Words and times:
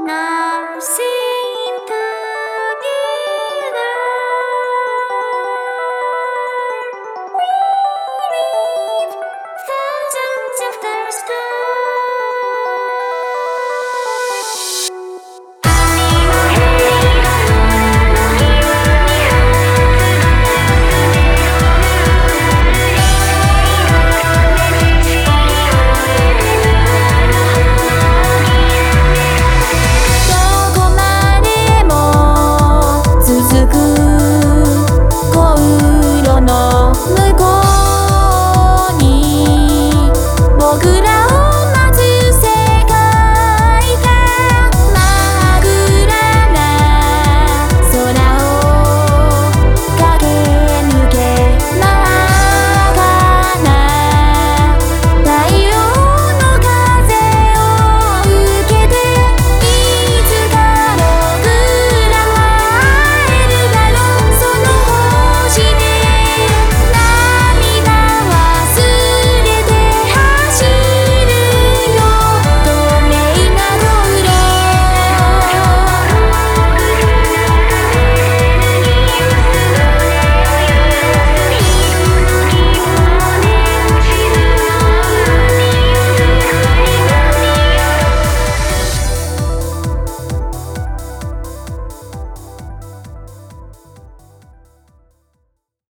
Nothing 0.00 1.33
good 40.84 41.06
out 41.06 41.33